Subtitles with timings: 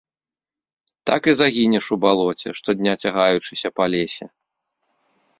[1.07, 4.25] Так і загінеш у балоце, штодня цягаючыся па лесе.